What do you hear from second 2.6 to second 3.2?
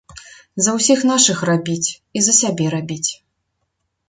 рабіць.